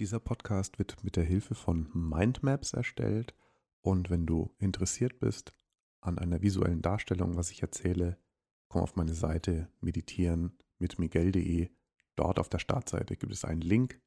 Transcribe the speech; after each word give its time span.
Dieser 0.00 0.18
Podcast 0.18 0.80
wird 0.80 1.04
mit 1.04 1.14
der 1.14 1.22
Hilfe 1.22 1.54
von 1.54 1.88
Mindmaps 1.94 2.72
erstellt 2.72 3.32
und 3.80 4.10
wenn 4.10 4.26
du 4.26 4.52
interessiert 4.58 5.20
bist 5.20 5.54
an 6.00 6.18
einer 6.18 6.42
visuellen 6.42 6.82
Darstellung, 6.82 7.36
was 7.36 7.52
ich 7.52 7.62
erzähle, 7.62 8.18
komm 8.66 8.82
auf 8.82 8.96
meine 8.96 9.14
Seite 9.14 9.70
meditieren 9.80 10.58
mit 10.80 10.98
miguel.de. 10.98 11.70
Dort 12.16 12.40
auf 12.40 12.48
der 12.48 12.58
Startseite 12.58 13.16
gibt 13.16 13.32
es 13.32 13.44
einen 13.44 13.60
Link, 13.60 14.02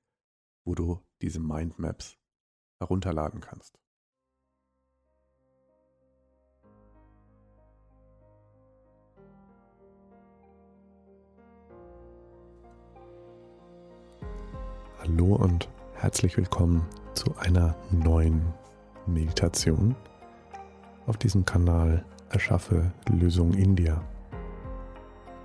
wo 0.65 0.75
du 0.75 1.01
diese 1.21 1.39
Mindmaps 1.39 2.17
herunterladen 2.79 3.39
kannst. 3.39 3.79
Hallo 14.99 15.35
und 15.35 15.69
herzlich 15.99 16.37
willkommen 16.37 16.85
zu 17.15 17.35
einer 17.39 17.75
neuen 17.89 18.53
Meditation. 19.07 19.95
Auf 21.07 21.17
diesem 21.17 21.43
Kanal 21.43 22.05
erschaffe 22.29 22.91
Lösung 23.09 23.55
India. 23.55 24.03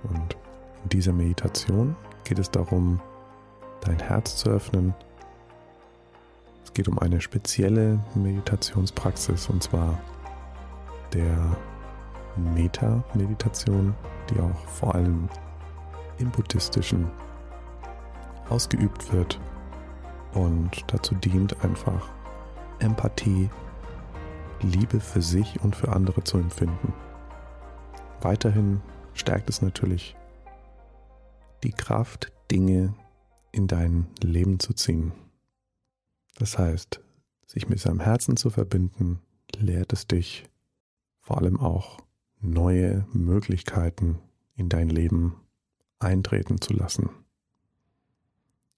Und 0.03 0.37
in 0.83 0.89
dieser 0.89 1.11
Meditation 1.11 1.95
geht 2.23 2.37
es 2.37 2.51
darum, 2.51 3.01
dein 3.81 3.99
Herz 3.99 4.35
zu 4.35 4.49
öffnen. 4.51 4.93
Es 6.63 6.71
geht 6.71 6.87
um 6.87 6.99
eine 6.99 7.19
spezielle 7.19 7.99
Meditationspraxis 8.13 9.49
und 9.49 9.63
zwar 9.63 9.99
der 11.13 11.57
Meta-Meditation, 12.53 13.95
die 14.29 14.39
auch 14.39 14.67
vor 14.67 14.93
allem 14.93 15.29
im 16.19 16.29
buddhistischen 16.29 17.09
ausgeübt 18.49 19.11
wird 19.11 19.39
und 20.33 20.83
dazu 20.87 21.15
dient 21.15 21.63
einfach 21.63 22.11
Empathie, 22.79 23.49
Liebe 24.61 24.99
für 24.99 25.21
sich 25.21 25.61
und 25.61 25.75
für 25.75 25.91
andere 25.91 26.23
zu 26.23 26.37
empfinden. 26.37 26.93
Weiterhin 28.21 28.81
stärkt 29.13 29.49
es 29.49 29.61
natürlich 29.61 30.15
die 31.63 31.71
Kraft, 31.71 32.31
Dinge 32.51 32.93
in 33.51 33.67
dein 33.67 34.07
Leben 34.21 34.59
zu 34.59 34.73
ziehen. 34.73 35.11
Das 36.37 36.57
heißt, 36.57 37.01
sich 37.45 37.69
mit 37.69 37.79
seinem 37.79 37.99
Herzen 37.99 38.37
zu 38.37 38.49
verbinden, 38.49 39.19
lehrt 39.57 39.93
es 39.93 40.07
dich 40.07 40.49
vor 41.21 41.37
allem 41.37 41.59
auch 41.59 41.99
neue 42.39 43.05
Möglichkeiten 43.13 44.19
in 44.55 44.69
dein 44.69 44.89
Leben 44.89 45.35
eintreten 45.99 46.59
zu 46.59 46.73
lassen 46.73 47.09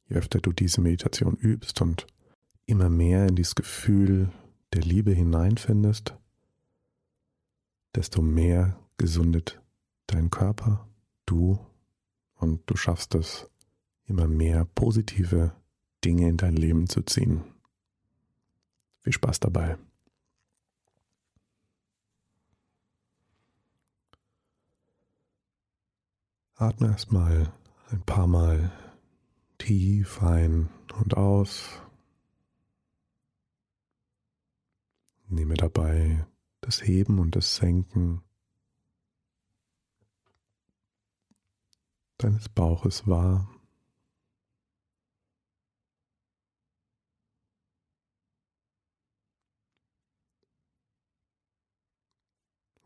je 0.07 0.15
öfter 0.15 0.39
du 0.39 0.51
diese 0.51 0.81
Meditation 0.81 1.35
übst 1.35 1.81
und 1.81 2.07
immer 2.65 2.89
mehr 2.89 3.27
in 3.27 3.35
dieses 3.35 3.55
Gefühl 3.55 4.31
der 4.73 4.81
Liebe 4.81 5.11
hineinfindest, 5.11 6.15
desto 7.95 8.21
mehr 8.21 8.79
gesundet 8.97 9.61
dein 10.07 10.29
Körper, 10.29 10.87
du 11.25 11.59
und 12.35 12.69
du 12.69 12.75
schaffst 12.75 13.15
es, 13.15 13.49
immer 14.05 14.27
mehr 14.27 14.65
positive 14.65 15.55
Dinge 16.03 16.29
in 16.29 16.37
dein 16.37 16.55
Leben 16.55 16.87
zu 16.87 17.01
ziehen. 17.01 17.43
Viel 19.01 19.13
Spaß 19.13 19.39
dabei. 19.39 19.77
Atme 26.55 26.87
erstmal 26.87 27.51
ein 27.91 28.01
paar 28.03 28.27
Mal 28.27 28.71
tief 29.57 30.21
ein 30.21 30.69
und 30.99 31.17
aus. 31.17 31.81
Nehme 35.27 35.55
dabei 35.55 36.25
das 36.61 36.81
Heben 36.83 37.19
und 37.19 37.35
das 37.35 37.55
Senken 37.55 38.21
deines 42.17 42.49
Bauches 42.49 43.07
wahr. 43.07 43.49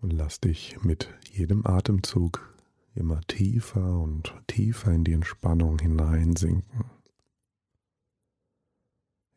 Und 0.02 0.12
lass 0.14 0.40
dich 0.40 0.82
mit 0.82 1.14
jedem 1.32 1.68
Atemzug 1.68 2.59
immer 2.96 3.22
tiefer 3.22 4.00
und 4.00 4.34
tiefer 4.48 4.92
in 4.92 5.04
die 5.04 5.14
Entspannung 5.14 5.80
hineinsinken. 5.80 6.86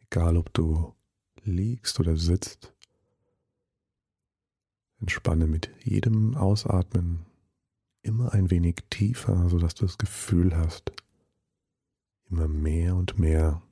Egal 0.01 0.37
ob 0.37 0.53
du 0.53 0.95
liegst 1.45 1.99
oder 2.01 2.17
sitzt, 2.17 2.73
entspanne 5.01 5.47
mit 5.47 5.71
jedem 5.85 6.37
Ausatmen 6.37 7.27
immer 8.03 8.33
ein 8.33 8.51
wenig 8.51 8.77
tiefer, 8.91 9.49
sodass 9.49 9.75
du 9.75 9.87
das 9.87 9.99
Gefühl 9.99 10.57
hast, 10.57 10.93
immer 12.31 12.49
mehr 12.49 12.97
und 12.97 13.19
mehr 13.19 13.63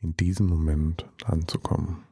in 0.00 0.16
diesem 0.16 0.46
Moment 0.46 1.08
anzukommen. 1.24 2.04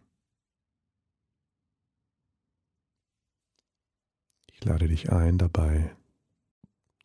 Ich 4.53 4.65
lade 4.65 4.89
dich 4.89 5.13
ein, 5.13 5.39
dabei 5.39 5.97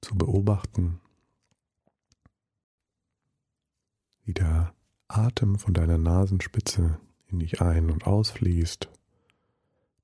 zu 0.03 0.15
beobachten, 0.15 0.99
wie 4.23 4.33
der 4.33 4.75
Atem 5.07 5.57
von 5.57 5.73
deiner 5.73 5.97
Nasenspitze 5.97 6.99
in 7.27 7.39
dich 7.39 7.61
ein- 7.61 7.89
und 7.89 8.05
ausfließt, 8.05 8.89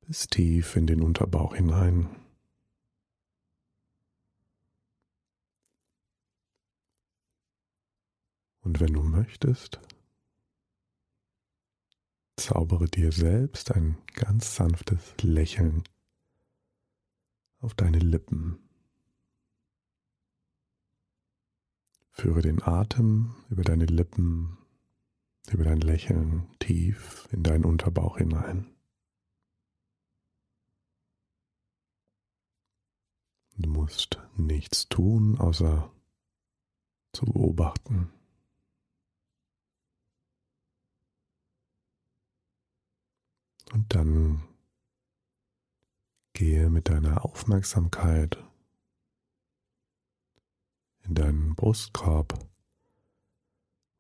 bis 0.02 0.28
tief 0.28 0.76
in 0.76 0.88
den 0.88 1.02
Unterbauch 1.02 1.56
hinein. 1.56 2.10
Und 8.62 8.80
wenn 8.80 8.94
du 8.94 9.02
möchtest, 9.02 9.80
zaubere 12.38 12.88
dir 12.88 13.12
selbst 13.12 13.72
ein 13.72 13.98
ganz 14.14 14.56
sanftes 14.56 15.16
Lächeln 15.22 15.84
auf 17.60 17.74
deine 17.74 18.00
Lippen. 18.00 18.69
Führe 22.19 22.41
den 22.41 22.62
Atem 22.62 23.34
über 23.50 23.63
deine 23.63 23.85
Lippen, 23.85 24.57
über 25.52 25.63
dein 25.63 25.80
Lächeln 25.80 26.50
tief 26.59 27.30
in 27.31 27.44
deinen 27.44 27.63
Unterbauch 27.63 28.18
hinein. 28.18 28.75
Du 33.56 33.69
musst 33.69 34.19
nichts 34.35 34.90
tun, 34.90 35.40
außer 35.40 35.94
zu 37.13 37.25
beobachten. 37.25 38.12
Und 43.72 43.96
dann 43.96 44.44
gehe 46.34 46.69
mit 46.69 46.90
deiner 46.90 47.24
Aufmerksamkeit 47.24 48.44
in 51.09 51.16
deinen 51.16 51.56
Brustkorb, 51.56 52.38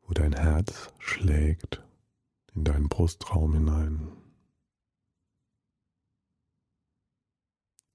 wo 0.03 0.13
dein 0.13 0.33
Herz 0.33 0.93
schlägt, 0.99 1.83
in 2.53 2.63
deinen 2.63 2.87
Brustraum 2.87 3.53
hinein. 3.55 4.11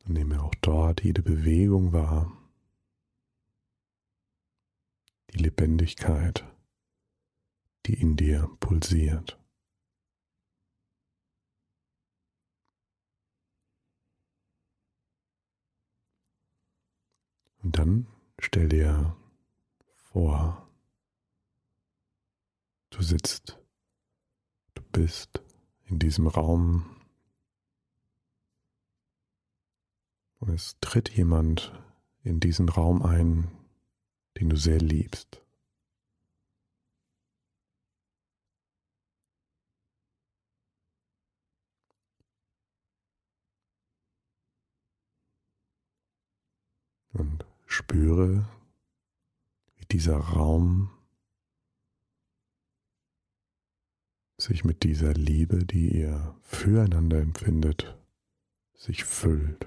Und 0.05 0.15
nehme 0.15 0.43
auch 0.43 0.55
dort 0.57 1.05
jede 1.05 1.23
Bewegung 1.23 1.93
wahr, 1.93 2.37
die 5.31 5.39
Lebendigkeit, 5.39 6.45
die 7.87 7.95
in 7.95 8.17
dir 8.17 8.51
pulsiert. 8.59 9.39
Und 17.63 17.79
dann 17.79 18.14
Stell 18.47 18.69
dir 18.69 19.17
vor, 20.13 20.69
du 22.91 23.03
sitzt, 23.03 23.59
du 24.75 24.83
bist 24.93 25.43
in 25.87 25.99
diesem 25.99 26.27
Raum 26.27 26.85
und 30.41 30.51
es 30.51 30.77
tritt 30.83 31.09
jemand 31.09 31.73
in 32.23 32.39
diesen 32.39 32.69
Raum 32.69 33.03
ein, 33.03 33.51
den 34.39 34.51
du 34.51 34.57
sehr 34.57 34.79
liebst. 34.79 35.41
Und 47.15 47.47
Spüre, 47.77 48.49
wie 49.75 49.85
dieser 49.87 50.17
Raum 50.17 50.91
sich 54.39 54.65
mit 54.65 54.85
dieser 54.85 55.13
Liebe, 55.13 55.67
die 55.67 55.89
ihr 55.89 56.39
füreinander 56.41 57.19
empfindet, 57.19 57.99
sich 58.75 59.03
füllt. 59.03 59.67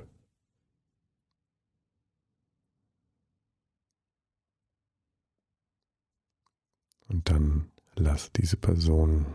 Und 7.09 7.30
dann 7.30 7.69
lass 7.95 8.31
diese 8.31 8.56
Person 8.56 9.25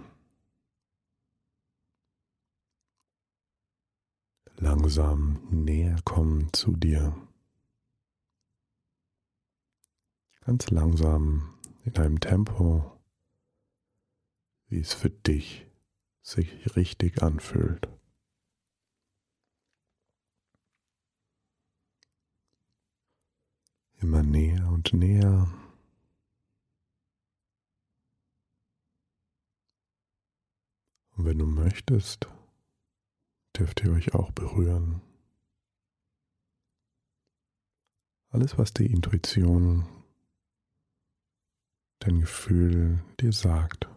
langsam 4.57 5.47
näher 5.51 6.01
kommen 6.07 6.51
zu 6.55 6.75
dir. 6.75 7.15
Ganz 10.45 10.71
langsam 10.71 11.55
in 11.85 11.97
einem 11.97 12.19
Tempo, 12.19 13.01
wie 14.67 14.81
es 14.81 14.93
für 14.93 15.09
dich 15.09 15.67
sich 16.21 16.75
richtig 16.75 17.23
anfühlt. 17.23 17.89
Immer 24.01 24.25
näher 24.25 24.69
und 24.69 24.93
näher. 24.93 25.49
Und 31.17 31.25
wenn 31.25 31.39
du 31.39 31.47
möchtest, 31.47 32.27
dürft 33.57 33.85
ihr 33.85 33.93
euch 33.93 34.13
auch 34.15 34.33
berühren. 34.33 35.03
Alles, 38.31 38.59
was 38.59 38.73
die 38.73 38.87
Intuition, 38.87 40.02
dein 42.05 42.21
Gefühl 42.21 43.03
dir 43.21 43.33
sagt. 43.33 43.89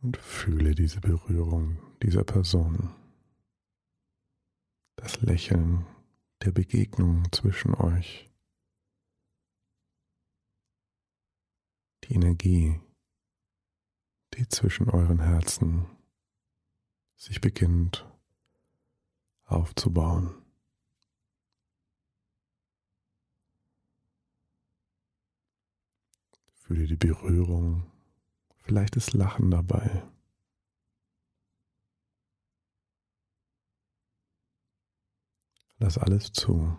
Und 0.00 0.16
fühle 0.16 0.74
diese 0.74 1.00
Berührung 1.00 1.78
dieser 2.02 2.24
Person. 2.24 2.92
Das 4.96 5.20
Lächeln 5.20 5.86
der 6.42 6.50
Begegnung 6.50 7.30
zwischen 7.30 7.74
euch. 7.74 8.32
die 12.04 12.14
Energie, 12.14 12.80
die 14.34 14.48
zwischen 14.48 14.88
euren 14.90 15.20
Herzen 15.20 15.86
sich 17.16 17.40
beginnt 17.40 18.08
aufzubauen. 19.44 20.41
Fühle 26.72 26.86
die 26.86 26.96
Berührung, 26.96 27.84
vielleicht 28.62 28.96
das 28.96 29.12
Lachen 29.12 29.50
dabei. 29.50 30.02
Lass 35.76 35.98
alles 35.98 36.32
zu. 36.32 36.74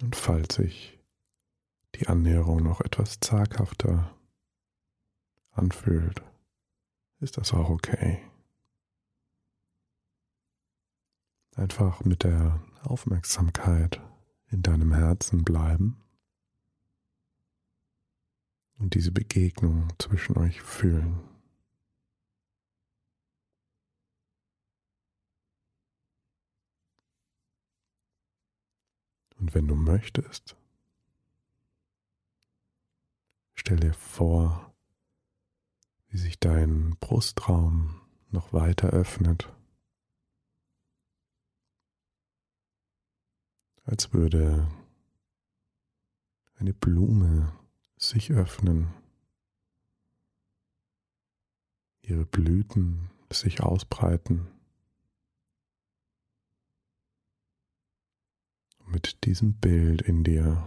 Und 0.00 0.14
falls 0.14 0.54
sich 0.54 1.00
die 1.96 2.06
Annäherung 2.06 2.62
noch 2.62 2.80
etwas 2.80 3.18
zaghafter 3.18 4.16
anfühlt, 5.50 6.22
ist 7.18 7.38
das 7.38 7.52
auch 7.52 7.70
okay. 7.70 8.22
Einfach 11.56 12.04
mit 12.04 12.22
der 12.22 12.64
Aufmerksamkeit 12.84 14.00
in 14.50 14.62
deinem 14.62 14.92
Herzen 14.92 15.44
bleiben 15.44 16.02
und 18.78 18.94
diese 18.94 19.12
Begegnung 19.12 19.92
zwischen 19.98 20.36
euch 20.36 20.60
fühlen. 20.62 21.20
Und 29.38 29.54
wenn 29.54 29.68
du 29.68 29.74
möchtest, 29.74 30.56
stell 33.54 33.78
dir 33.78 33.92
vor, 33.92 34.74
wie 36.08 36.18
sich 36.18 36.38
dein 36.38 36.96
Brustraum 37.00 38.00
noch 38.30 38.52
weiter 38.52 38.90
öffnet, 38.90 39.52
als 43.84 44.12
würde 44.12 44.68
eine 46.56 46.74
Blume 46.74 47.52
sich 47.96 48.32
öffnen, 48.32 48.92
ihre 52.02 52.26
Blüten 52.26 53.10
sich 53.30 53.62
ausbreiten. 53.62 54.48
mit 58.86 59.24
diesem 59.24 59.54
Bild 59.54 60.02
in 60.02 60.24
dir. 60.24 60.66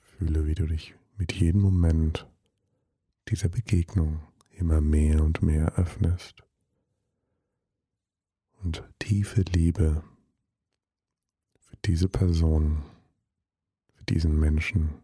Fühle, 0.00 0.46
wie 0.46 0.54
du 0.54 0.66
dich 0.66 0.94
mit 1.16 1.32
jedem 1.32 1.60
Moment 1.60 2.28
dieser 3.28 3.48
Begegnung 3.48 4.20
immer 4.50 4.80
mehr 4.80 5.22
und 5.24 5.42
mehr 5.42 5.74
öffnest 5.74 6.43
tiefe 9.04 9.42
Liebe 9.42 10.02
für 11.58 11.76
diese 11.84 12.08
Person, 12.08 12.82
für 13.92 14.04
diesen 14.04 14.40
Menschen 14.40 14.94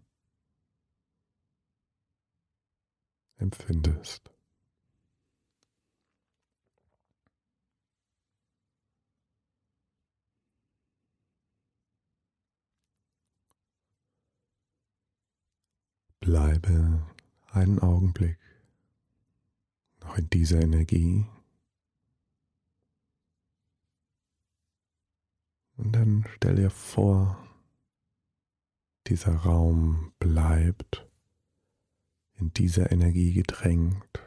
empfindest. 3.37 4.31
Bleibe 16.21 17.07
einen 17.51 17.79
Augenblick 17.81 18.39
noch 20.01 20.17
in 20.17 20.31
dieser 20.31 20.63
Energie 20.63 21.27
und 25.81 25.93
dann 25.93 26.25
stell 26.35 26.57
dir 26.57 26.71
vor, 26.71 27.43
dieser 29.07 29.35
Raum 29.35 30.13
bleibt 30.19 31.09
in 32.35 32.53
dieser 32.53 32.93
Energie 32.93 33.33
gedrängt. 33.33 34.21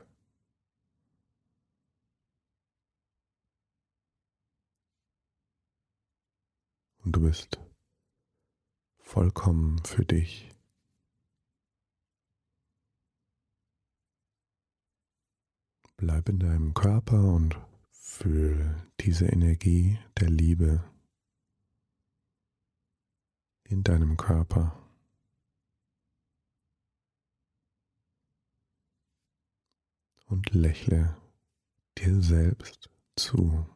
Und 7.04 7.16
du 7.16 7.22
bist 7.22 7.60
vollkommen 9.00 9.84
für 9.86 10.06
dich. 10.06 10.50
Bleib 15.98 16.30
in 16.30 16.40
deinem 16.40 16.74
Körper 16.74 17.24
und 17.34 17.58
fühl 17.92 18.76
diese 19.00 19.28
Energie 19.28 20.00
der 20.20 20.30
Liebe 20.30 20.84
in 23.66 23.84
deinem 23.84 24.18
Körper. 24.18 24.80
Und 30.26 30.54
lächle 30.54 31.16
dir 31.98 32.22
selbst 32.22 32.90
zu. 33.16 33.68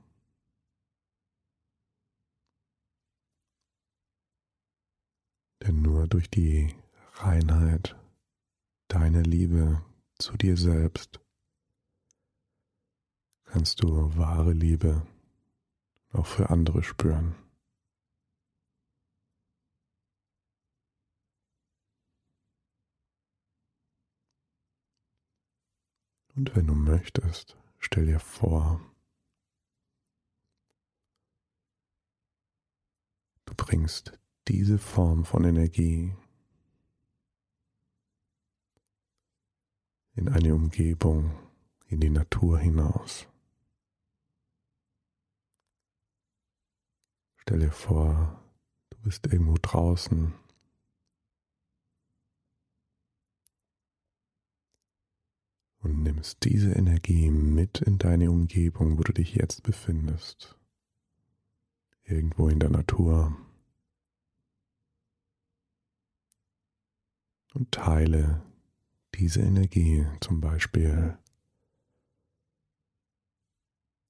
Denn 5.62 5.82
nur 5.82 6.08
durch 6.08 6.29
die 6.29 6.75
Reinheit 7.13 7.96
deiner 8.88 9.22
Liebe 9.22 9.84
zu 10.17 10.36
dir 10.38 10.58
selbst 10.58 11.20
kannst 13.48 13.82
du 13.82 14.15
wahre 14.17 14.53
Liebe 14.53 15.06
auch 16.12 16.25
für 16.25 16.50
andere 16.50 16.84
spüren. 16.84 17.36
Und 26.38 26.56
wenn 26.56 26.67
du 26.67 26.75
möchtest, 26.75 27.58
stell 27.79 28.06
dir 28.06 28.20
vor, 28.20 28.79
du 33.46 33.56
bringst 33.56 34.20
diese 34.48 34.77
Form 34.77 35.25
von 35.25 35.46
Energie 35.46 36.13
in 40.13 40.29
eine 40.29 40.53
Umgebung, 40.53 41.36
in 41.88 42.01
die 42.01 42.12
Natur 42.12 42.60
hinaus. 42.60 43.27
Stell 47.38 47.60
dir 47.60 47.72
vor, 47.72 48.44
du 48.91 48.98
bist 49.00 49.25
irgendwo 49.25 49.56
draußen. 49.60 50.36
Und 55.88 56.03
nimmst 56.03 56.44
diese 56.44 56.74
Energie 56.74 57.32
mit 57.32 57.82
in 57.82 57.98
deine 57.98 58.29
Umgebung, 58.29 58.98
wo 58.98 59.03
du 59.03 59.13
dich 59.13 59.36
jetzt 59.36 59.63
befindest. 59.63 60.60
Irgendwo 62.03 62.50
in 62.50 62.60
der 62.60 62.70
Natur. 62.70 63.38
Und 67.53 67.72
teile 67.72 68.44
diese 69.15 69.39
Energie 69.39 70.06
zum 70.20 70.41
Beispiel 70.41 71.17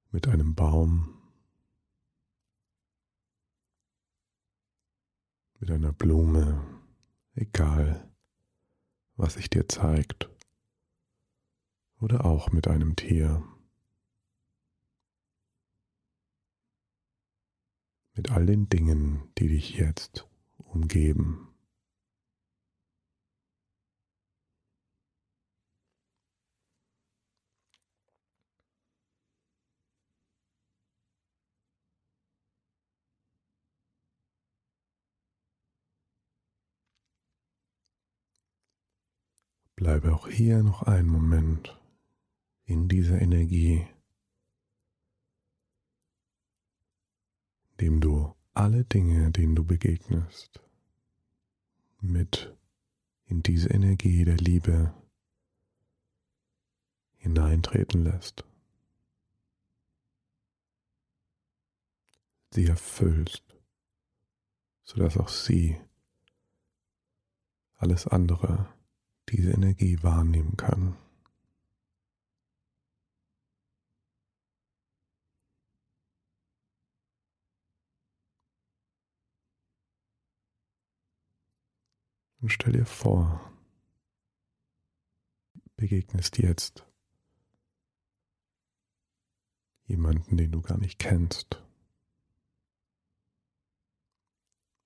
mit 0.10 0.28
einem 0.28 0.56
Baum, 0.56 1.14
mit 5.60 5.70
einer 5.70 5.94
Blume, 5.94 6.66
egal 7.36 8.12
was 9.16 9.36
sich 9.36 9.48
dir 9.48 9.68
zeigt, 9.68 10.28
oder 12.00 12.26
auch 12.26 12.52
mit 12.52 12.68
einem 12.68 12.96
Tier, 12.96 13.44
mit 18.14 18.32
all 18.32 18.46
den 18.46 18.70
Dingen, 18.70 19.30
die 19.38 19.48
dich 19.48 19.76
jetzt 19.76 20.28
umgeben. 20.58 21.44
Bleibe 39.76 40.12
auch 40.12 40.28
hier 40.28 40.64
noch 40.64 40.82
einen 40.84 41.08
Moment 41.08 41.78
in 42.68 42.90
dieser 42.90 43.22
Energie, 43.22 43.88
indem 47.72 48.02
du 48.02 48.36
alle 48.54 48.84
Dinge, 48.84 49.32
denen 49.32 49.56
du 49.56 49.64
begegnest, 49.64 50.62
mit 52.02 52.54
in 53.26 53.42
diese 53.42 53.70
Energie 53.70 54.26
der 54.26 54.36
Liebe 54.36 54.94
hineintreten 57.16 58.04
lässt. 58.04 58.44
Sie 62.52 62.66
erfüllst, 62.66 63.44
sodass 64.84 65.18
auch 65.18 65.30
sie 65.30 65.80
alles 67.76 68.08
andere 68.08 68.74
diese 69.30 69.52
Energie 69.52 70.04
wahrnehmen 70.04 70.58
kann. 70.58 70.98
Und 82.40 82.50
stell 82.50 82.74
dir 82.74 82.86
vor, 82.86 83.52
begegnest 85.76 86.38
jetzt 86.38 86.86
jemanden, 89.86 90.38
den 90.38 90.52
du 90.52 90.62
gar 90.62 90.78
nicht 90.78 91.00
kennst. 91.00 91.64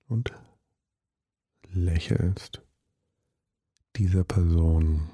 Und 0.06 0.32
lächelst 1.68 2.62
dieser 3.96 4.24
Person 4.24 5.10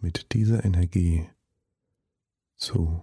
mit 0.00 0.32
dieser 0.34 0.64
Energie 0.64 1.28
zu. 2.56 3.02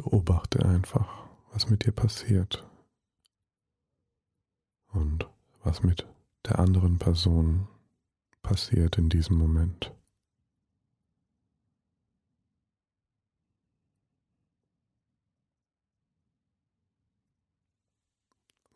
Beobachte 0.00 0.64
einfach, 0.64 1.28
was 1.52 1.68
mit 1.68 1.84
dir 1.84 1.92
passiert 1.92 2.66
und 4.92 5.28
was 5.62 5.82
mit 5.82 6.06
der 6.46 6.58
anderen 6.58 6.98
Person 6.98 7.68
passiert 8.40 8.96
in 8.96 9.10
diesem 9.10 9.36
Moment. 9.36 9.92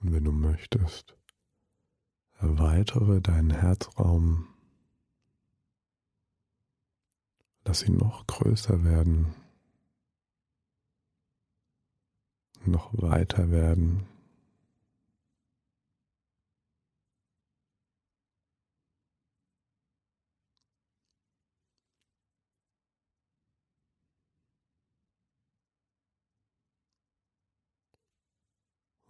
Und 0.01 0.13
wenn 0.13 0.25
du 0.25 0.33
möchtest, 0.33 1.17
erweitere 2.35 3.23
deinen 3.23 3.51
Herzraum. 3.51 4.49
Lass 7.65 7.83
ihn 7.83 7.97
noch 7.97 8.27
größer 8.27 8.85
werden, 8.85 9.35
noch 12.67 12.91
weiter 12.93 13.51
werden. 13.51 14.07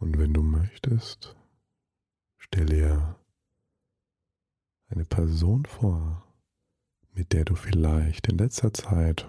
Und 0.05 0.19
wenn 0.19 0.35
du 0.35 0.43
möchtest, 0.43 1.35
stell 2.37 2.67
dir 2.67 3.19
eine 4.89 5.07
Person 5.07 5.65
vor, 5.65 6.23
mit 7.13 7.33
der 7.33 7.47
du 7.47 7.55
vielleicht 7.55 8.29
in 8.29 8.37
letzter 8.37 8.75
Zeit 8.75 9.27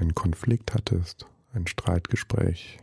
einen 0.00 0.14
Konflikt 0.14 0.74
hattest, 0.74 1.26
ein 1.52 1.66
Streitgespräch. 1.66 2.78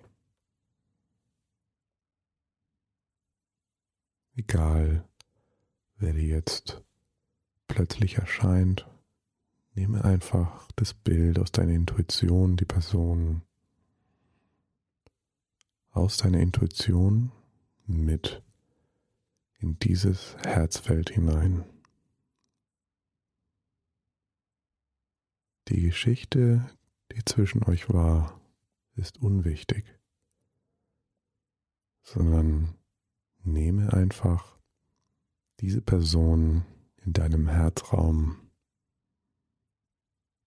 Egal, 4.36 5.04
wer 5.98 6.14
dir 6.14 6.28
jetzt 6.28 6.84
plötzlich 7.68 8.18
erscheint, 8.18 8.88
nehme 9.74 10.06
einfach 10.06 10.72
das 10.76 10.94
Bild 10.94 11.40
aus 11.40 11.52
deiner 11.52 11.74
Intuition, 11.74 12.56
die 12.56 12.66
Person 12.66 13.42
aus 15.92 16.18
deiner 16.18 16.40
Intuition 16.40 17.32
mit 17.88 18.44
in 19.60 19.80
dieses 19.80 20.38
Herzfeld 20.44 21.10
hinein. 21.10 21.66
Die 25.70 25.82
Geschichte, 25.82 26.70
die 27.12 27.24
zwischen 27.26 27.64
euch 27.64 27.90
war, 27.90 28.40
ist 28.96 29.18
unwichtig, 29.22 29.86
sondern 32.04 32.76
nehme 33.44 33.94
einfach 33.94 34.58
diese 35.60 35.82
Person 35.82 36.66
in 36.98 37.14
deinem 37.14 37.48
Herzraum, 37.48 38.38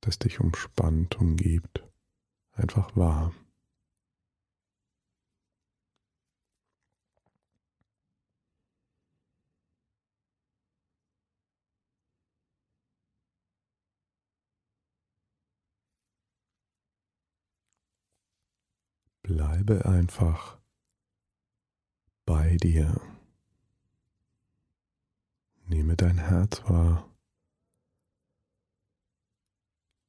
das 0.01 0.19
dich 0.19 0.41
umspannt, 0.41 1.19
umgibt, 1.19 1.85
einfach 2.53 2.97
wahr. 2.97 3.33
Bleibe 19.31 19.85
einfach 19.85 20.59
bei 22.27 22.57
dir. 22.57 23.01
Nehme 25.67 25.95
dein 25.95 26.19
Herz 26.19 26.61
wahr, 26.65 27.09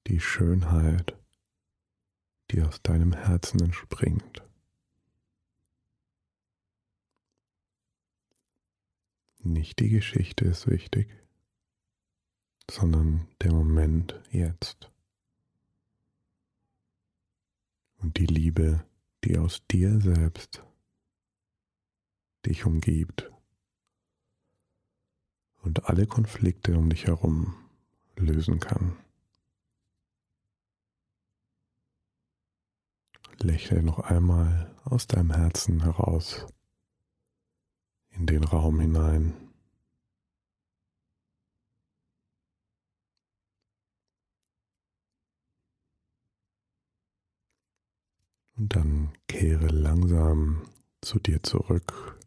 die 0.07 0.19
Schönheit, 0.19 1.15
die 2.49 2.63
aus 2.63 2.81
deinem 2.81 3.13
Herzen 3.13 3.61
entspringt. 3.61 4.41
Nicht 9.43 9.77
die 9.77 9.89
Geschichte 9.89 10.45
ist 10.45 10.65
wichtig, 10.65 11.07
sondern 12.67 13.27
der 13.39 13.53
Moment 13.53 14.19
jetzt. 14.31 14.91
und 18.01 18.17
die 18.17 18.25
Liebe, 18.25 18.83
die 19.23 19.37
aus 19.37 19.65
dir 19.67 19.99
selbst 20.01 20.63
dich 22.45 22.65
umgibt 22.65 23.31
und 25.61 25.85
alle 25.85 26.07
Konflikte 26.07 26.77
um 26.77 26.89
dich 26.89 27.05
herum 27.05 27.55
lösen 28.15 28.59
kann. 28.59 28.97
Lächle 33.39 33.81
noch 33.81 33.99
einmal 33.99 34.75
aus 34.83 35.07
deinem 35.07 35.31
Herzen 35.31 35.81
heraus 35.81 36.45
in 38.11 38.27
den 38.27 38.43
Raum 38.43 38.79
hinein. 38.79 39.50
Und 48.62 48.75
dann 48.75 49.12
kehre 49.27 49.70
langsam 49.70 50.62
zu 51.01 51.18
dir 51.18 51.41
zurück. 51.41 52.20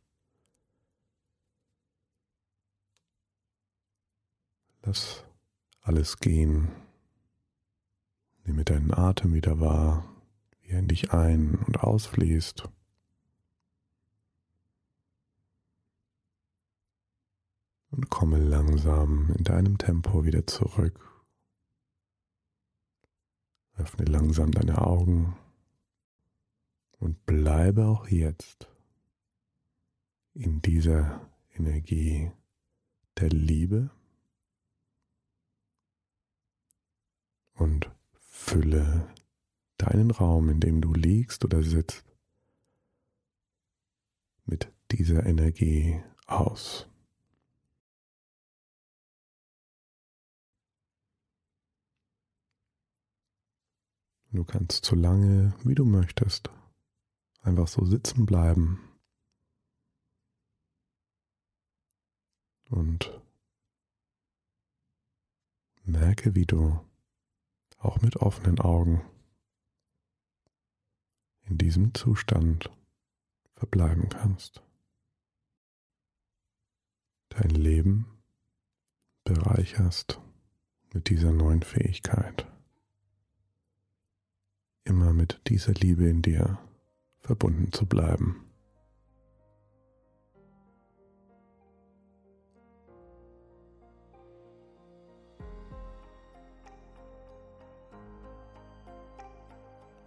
Lass 4.83 5.25
alles 5.81 6.19
gehen. 6.19 6.73
Nehme 8.43 8.65
deinen 8.65 8.93
Atem 8.93 9.33
wieder 9.33 9.61
wahr, 9.61 10.13
wie 10.51 10.71
er 10.71 10.81
in 10.81 10.89
dich 10.89 11.13
ein- 11.13 11.55
und 11.69 11.85
ausfließt. 11.85 12.69
Und 17.93 18.11
komme 18.11 18.39
langsam 18.39 19.31
in 19.39 19.45
deinem 19.45 19.79
Tempo 19.79 20.25
wieder 20.25 20.49
zurück. 20.49 20.99
Öffne 23.77 24.07
langsam 24.07 24.51
deine 24.51 24.83
Augen 24.83 25.37
und 27.05 27.27
bleibe 27.27 27.85
auch 27.85 28.09
jetzt 28.09 28.67
in 30.33 30.63
dieser 30.63 31.31
Energie 31.55 32.33
der 33.19 33.29
Liebe 33.29 33.91
und 37.57 37.91
fülle 38.15 39.13
deinen 39.77 40.11
Raum, 40.11 40.49
in 40.49 40.61
dem 40.61 40.81
du 40.81 40.95
liegst 40.95 41.45
oder 41.45 41.63
sitzt, 41.63 42.07
mit 44.47 44.73
dieser 44.91 45.27
Energie 45.27 46.03
aus. 46.27 46.89
Du 54.33 54.43
kannst 54.43 54.87
so 54.87 54.97
lange, 54.97 55.55
wie 55.65 55.75
du 55.75 55.85
möchtest, 55.85 56.51
einfach 57.45 57.69
so 57.69 57.85
sitzen 57.85 58.27
bleiben 58.27 58.81
und 62.71 63.21
merke, 65.85 66.35
wie 66.35 66.47
du 66.47 66.81
auch 67.79 68.01
mit 68.01 68.17
offenen 68.17 68.59
Augen 68.59 69.05
in 71.43 71.59
diesem 71.59 71.93
Zustand 71.93 72.71
verbleiben 73.55 74.09
kannst. 74.09 74.63
Dein 77.29 77.51
Leben 77.51 78.07
bereicherst 79.25 80.21
mit 80.95 81.11
dieser 81.11 81.33
neuen 81.33 81.63
Fähigkeit. 81.63 82.51
Immer 84.85 85.13
mit 85.13 85.41
dieser 85.49 85.73
Liebe 85.75 86.09
in 86.09 86.23
dir 86.23 86.59
verbunden 87.25 87.73
zu 87.73 87.87
bleiben. 87.87 88.45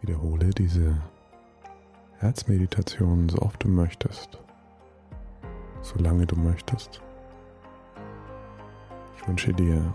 Wiederhole 0.01 0.51
diese 0.51 1.01
Herzmeditation 2.19 3.29
so 3.29 3.39
oft 3.39 3.63
du 3.63 3.67
möchtest, 3.67 4.39
solange 5.81 6.25
du 6.27 6.35
möchtest. 6.35 7.01
Ich 9.15 9.27
wünsche 9.27 9.53
dir 9.53 9.93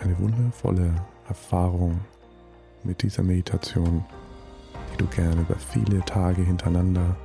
eine 0.00 0.18
wundervolle 0.18 0.94
Erfahrung 1.26 2.00
mit 2.84 3.02
dieser 3.02 3.24
Meditation, 3.24 4.04
du 4.98 5.06
gerne 5.06 5.40
über 5.40 5.56
viele 5.56 6.04
Tage 6.04 6.42
hintereinander 6.42 7.16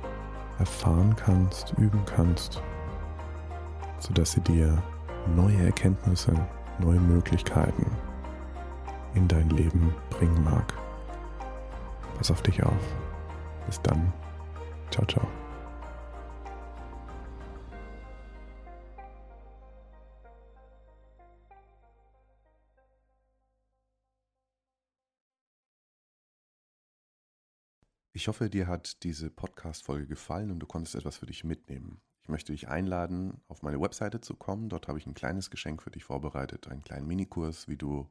erfahren 0.58 1.14
kannst, 1.16 1.74
üben 1.78 2.00
kannst, 2.06 2.62
sodass 3.98 4.32
sie 4.32 4.40
dir 4.40 4.82
neue 5.34 5.64
Erkenntnisse, 5.64 6.32
neue 6.78 7.00
Möglichkeiten 7.00 7.86
in 9.14 9.28
dein 9.28 9.50
Leben 9.50 9.94
bringen 10.10 10.42
mag. 10.44 10.74
Pass 12.16 12.30
auf 12.30 12.42
dich 12.42 12.62
auf. 12.62 12.94
Bis 13.66 13.80
dann. 13.82 14.12
Ciao, 14.90 15.06
ciao. 15.06 15.26
Ich 28.16 28.28
hoffe, 28.28 28.48
dir 28.48 28.68
hat 28.68 29.02
diese 29.02 29.28
Podcast-Folge 29.28 30.06
gefallen 30.06 30.52
und 30.52 30.60
du 30.60 30.66
konntest 30.66 30.94
etwas 30.94 31.16
für 31.16 31.26
dich 31.26 31.42
mitnehmen. 31.42 32.00
Ich 32.22 32.28
möchte 32.28 32.52
dich 32.52 32.68
einladen, 32.68 33.42
auf 33.48 33.62
meine 33.62 33.80
Webseite 33.80 34.20
zu 34.20 34.36
kommen. 34.36 34.68
Dort 34.68 34.86
habe 34.86 35.00
ich 35.00 35.06
ein 35.06 35.14
kleines 35.14 35.50
Geschenk 35.50 35.82
für 35.82 35.90
dich 35.90 36.04
vorbereitet, 36.04 36.68
einen 36.68 36.84
kleinen 36.84 37.08
Minikurs, 37.08 37.66
wie 37.66 37.76
du 37.76 38.08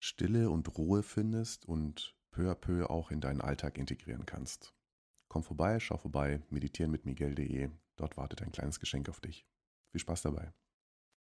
Stille 0.00 0.50
und 0.50 0.76
Ruhe 0.76 1.04
findest 1.04 1.64
und 1.64 2.16
peu 2.32 2.50
à 2.50 2.56
peu 2.56 2.90
auch 2.90 3.12
in 3.12 3.20
deinen 3.20 3.40
Alltag 3.40 3.78
integrieren 3.78 4.26
kannst. 4.26 4.74
Komm 5.28 5.44
vorbei, 5.44 5.78
schau 5.78 5.96
vorbei, 5.96 6.42
meditieren 6.50 6.90
mit 6.90 7.06
Miguel.de. 7.06 7.70
Dort 7.94 8.16
wartet 8.16 8.42
ein 8.42 8.50
kleines 8.50 8.80
Geschenk 8.80 9.08
auf 9.08 9.20
dich. 9.20 9.46
Viel 9.92 10.00
Spaß 10.00 10.22
dabei. 10.22 10.52